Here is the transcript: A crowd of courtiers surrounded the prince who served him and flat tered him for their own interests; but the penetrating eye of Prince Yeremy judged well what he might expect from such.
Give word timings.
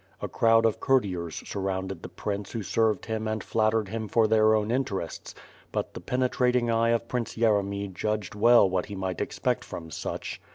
A 0.19 0.27
crowd 0.27 0.65
of 0.65 0.79
courtiers 0.79 1.47
surrounded 1.47 2.01
the 2.01 2.09
prince 2.09 2.53
who 2.53 2.63
served 2.63 3.05
him 3.05 3.27
and 3.27 3.43
flat 3.43 3.71
tered 3.71 3.89
him 3.89 4.07
for 4.07 4.27
their 4.27 4.55
own 4.55 4.71
interests; 4.71 5.35
but 5.71 5.93
the 5.93 6.01
penetrating 6.01 6.71
eye 6.71 6.89
of 6.89 7.07
Prince 7.07 7.35
Yeremy 7.37 7.87
judged 7.93 8.33
well 8.33 8.67
what 8.67 8.87
he 8.87 8.95
might 8.95 9.21
expect 9.21 9.63
from 9.63 9.91
such. 9.91 10.41